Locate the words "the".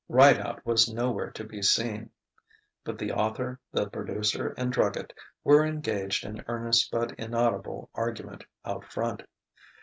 2.97-3.11, 3.71-3.87